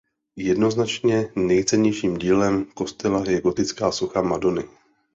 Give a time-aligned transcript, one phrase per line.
[0.37, 4.63] Jednoznačně nejcennějším dílem kostela je gotická socha Madony.